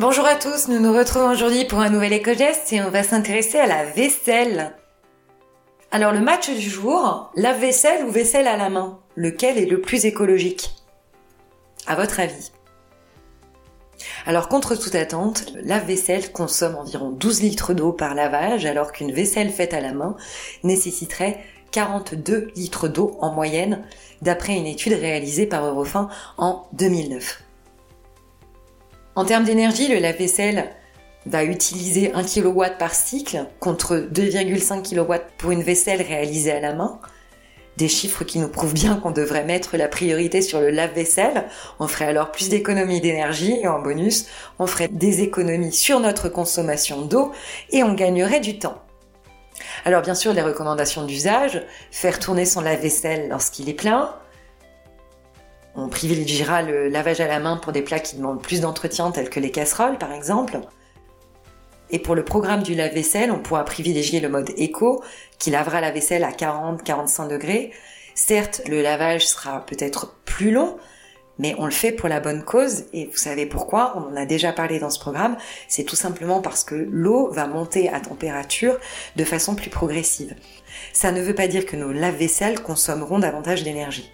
Bonjour 0.00 0.26
à 0.26 0.34
tous, 0.34 0.66
nous 0.66 0.80
nous 0.80 0.92
retrouvons 0.92 1.30
aujourd'hui 1.30 1.66
pour 1.66 1.78
un 1.78 1.88
nouvel 1.88 2.12
éco-geste 2.12 2.72
et 2.72 2.82
on 2.82 2.90
va 2.90 3.04
s'intéresser 3.04 3.60
à 3.60 3.68
la 3.68 3.84
vaisselle. 3.84 4.74
Alors 5.92 6.10
le 6.10 6.18
match 6.18 6.50
du 6.50 6.68
jour, 6.68 7.30
lave-vaisselle 7.36 8.04
ou 8.04 8.10
vaisselle 8.10 8.48
à 8.48 8.56
la 8.56 8.70
main, 8.70 8.98
lequel 9.14 9.56
est 9.56 9.66
le 9.66 9.80
plus 9.80 10.04
écologique? 10.04 10.74
À 11.86 11.94
votre 11.94 12.18
avis? 12.18 12.50
Alors 14.26 14.48
contre 14.48 14.74
toute 14.74 14.96
attente, 14.96 15.52
le 15.54 15.60
lave-vaisselle 15.60 16.32
consomme 16.32 16.74
environ 16.74 17.10
12 17.10 17.42
litres 17.42 17.72
d'eau 17.72 17.92
par 17.92 18.16
lavage 18.16 18.66
alors 18.66 18.90
qu'une 18.90 19.12
vaisselle 19.12 19.50
faite 19.50 19.74
à 19.74 19.80
la 19.80 19.92
main 19.92 20.16
nécessiterait 20.64 21.38
42 21.70 22.50
litres 22.56 22.88
d'eau 22.88 23.16
en 23.20 23.32
moyenne 23.32 23.84
d'après 24.22 24.56
une 24.56 24.66
étude 24.66 24.94
réalisée 24.94 25.46
par 25.46 25.64
Eurofin 25.64 26.08
en 26.36 26.66
2009. 26.72 27.43
En 29.16 29.24
termes 29.24 29.44
d'énergie, 29.44 29.86
le 29.86 30.00
lave-vaisselle 30.00 30.70
va 31.26 31.44
utiliser 31.44 32.12
1 32.14 32.24
kW 32.24 32.64
par 32.80 32.94
cycle 32.94 33.46
contre 33.60 33.96
2,5 33.96 34.82
kW 34.82 35.14
pour 35.38 35.52
une 35.52 35.62
vaisselle 35.62 36.02
réalisée 36.02 36.50
à 36.50 36.58
la 36.58 36.74
main. 36.74 36.98
Des 37.76 37.86
chiffres 37.86 38.24
qui 38.24 38.40
nous 38.40 38.48
prouvent 38.48 38.74
bien 38.74 38.96
qu'on 38.96 39.12
devrait 39.12 39.44
mettre 39.44 39.76
la 39.76 39.86
priorité 39.86 40.42
sur 40.42 40.60
le 40.60 40.70
lave-vaisselle. 40.70 41.44
On 41.78 41.86
ferait 41.86 42.06
alors 42.06 42.32
plus 42.32 42.48
d'économies 42.48 43.00
d'énergie 43.00 43.56
et 43.62 43.68
en 43.68 43.80
bonus, 43.80 44.26
on 44.58 44.66
ferait 44.66 44.88
des 44.88 45.22
économies 45.22 45.72
sur 45.72 46.00
notre 46.00 46.28
consommation 46.28 47.02
d'eau 47.02 47.30
et 47.70 47.84
on 47.84 47.94
gagnerait 47.94 48.40
du 48.40 48.58
temps. 48.58 48.82
Alors 49.84 50.02
bien 50.02 50.16
sûr, 50.16 50.32
les 50.32 50.42
recommandations 50.42 51.04
d'usage, 51.04 51.62
faire 51.92 52.18
tourner 52.18 52.46
son 52.46 52.62
lave-vaisselle 52.62 53.28
lorsqu'il 53.28 53.68
est 53.68 53.74
plein, 53.74 54.12
on 55.76 55.88
privilégiera 55.88 56.62
le 56.62 56.88
lavage 56.88 57.20
à 57.20 57.26
la 57.26 57.40
main 57.40 57.56
pour 57.56 57.72
des 57.72 57.82
plats 57.82 58.00
qui 58.00 58.16
demandent 58.16 58.42
plus 58.42 58.60
d'entretien, 58.60 59.10
tels 59.10 59.30
que 59.30 59.40
les 59.40 59.50
casseroles 59.50 59.98
par 59.98 60.12
exemple. 60.12 60.58
Et 61.90 61.98
pour 61.98 62.14
le 62.14 62.24
programme 62.24 62.62
du 62.62 62.74
lave-vaisselle, 62.74 63.30
on 63.30 63.38
pourra 63.38 63.64
privilégier 63.64 64.20
le 64.20 64.28
mode 64.28 64.50
éco, 64.56 65.02
qui 65.38 65.50
lavera 65.50 65.80
la 65.80 65.90
vaisselle 65.90 66.24
à 66.24 66.32
40-45 66.32 67.28
degrés. 67.28 67.72
Certes, 68.14 68.62
le 68.68 68.82
lavage 68.82 69.26
sera 69.26 69.64
peut-être 69.66 70.14
plus 70.24 70.50
long, 70.50 70.76
mais 71.38 71.54
on 71.58 71.64
le 71.64 71.72
fait 71.72 71.92
pour 71.92 72.08
la 72.08 72.20
bonne 72.20 72.44
cause 72.44 72.84
et 72.92 73.06
vous 73.06 73.16
savez 73.16 73.46
pourquoi, 73.46 73.94
on 73.96 74.12
en 74.12 74.16
a 74.16 74.24
déjà 74.24 74.52
parlé 74.52 74.78
dans 74.78 74.90
ce 74.90 75.00
programme, 75.00 75.36
c'est 75.68 75.84
tout 75.84 75.96
simplement 75.96 76.40
parce 76.40 76.64
que 76.64 76.74
l'eau 76.74 77.30
va 77.30 77.46
monter 77.46 77.88
à 77.88 78.00
température 78.00 78.78
de 79.16 79.24
façon 79.24 79.54
plus 79.54 79.70
progressive. 79.70 80.34
Ça 80.92 81.12
ne 81.12 81.20
veut 81.20 81.34
pas 81.34 81.48
dire 81.48 81.66
que 81.66 81.76
nos 81.76 81.92
lave-vaisselles 81.92 82.60
consommeront 82.62 83.18
davantage 83.18 83.62
d'énergie. 83.64 84.10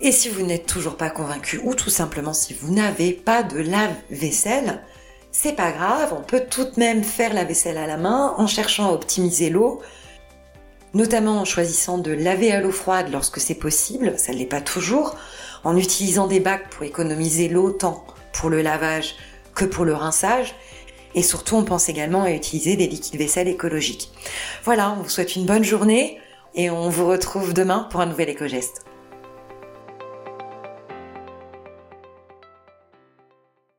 Et 0.00 0.12
si 0.12 0.28
vous 0.28 0.42
n'êtes 0.42 0.66
toujours 0.66 0.96
pas 0.96 1.10
convaincu 1.10 1.60
ou 1.62 1.74
tout 1.74 1.90
simplement 1.90 2.32
si 2.32 2.52
vous 2.52 2.72
n'avez 2.72 3.12
pas 3.12 3.42
de 3.42 3.58
lave-vaisselle, 3.58 4.82
c'est 5.30 5.56
pas 5.56 5.72
grave, 5.72 6.14
on 6.16 6.22
peut 6.22 6.44
tout 6.48 6.64
de 6.64 6.78
même 6.78 7.02
faire 7.02 7.32
la 7.32 7.44
vaisselle 7.44 7.78
à 7.78 7.86
la 7.86 7.96
main 7.96 8.34
en 8.36 8.46
cherchant 8.46 8.88
à 8.88 8.92
optimiser 8.92 9.50
l'eau, 9.50 9.82
notamment 10.94 11.40
en 11.40 11.44
choisissant 11.44 11.98
de 11.98 12.12
laver 12.12 12.52
à 12.52 12.60
l'eau 12.60 12.70
froide 12.70 13.10
lorsque 13.10 13.40
c'est 13.40 13.54
possible, 13.54 14.14
ça 14.16 14.32
ne 14.32 14.38
l'est 14.38 14.46
pas 14.46 14.60
toujours, 14.60 15.16
en 15.64 15.76
utilisant 15.76 16.26
des 16.26 16.40
bacs 16.40 16.70
pour 16.70 16.84
économiser 16.84 17.48
l'eau 17.48 17.70
tant 17.70 18.04
pour 18.32 18.50
le 18.50 18.62
lavage 18.62 19.16
que 19.54 19.64
pour 19.64 19.84
le 19.84 19.94
rinçage, 19.94 20.54
et 21.14 21.22
surtout 21.22 21.56
on 21.56 21.64
pense 21.64 21.88
également 21.88 22.22
à 22.22 22.32
utiliser 22.32 22.76
des 22.76 22.86
liquides 22.86 23.18
vaisselle 23.18 23.48
écologiques. 23.48 24.10
Voilà, 24.64 24.92
on 24.92 25.02
vous 25.02 25.08
souhaite 25.08 25.36
une 25.36 25.46
bonne 25.46 25.64
journée 25.64 26.20
et 26.54 26.70
on 26.70 26.88
vous 26.90 27.08
retrouve 27.08 27.54
demain 27.54 27.88
pour 27.90 28.00
un 28.00 28.06
nouvel 28.06 28.28
éco-geste. 28.28 28.84